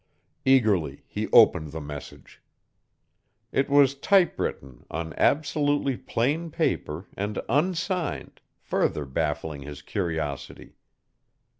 Eagerly 0.45 1.03
he 1.05 1.27
opened 1.29 1.71
the 1.71 1.79
message. 1.79 2.41
It 3.51 3.69
was 3.69 3.93
typewritten 3.93 4.83
on 4.89 5.13
absolutely 5.15 5.95
plain 5.95 6.49
paper 6.49 7.05
and 7.15 7.39
unsigned, 7.47 8.41
further 8.63 9.05
baffling 9.05 9.61
his 9.61 9.83
curiosity. 9.83 10.73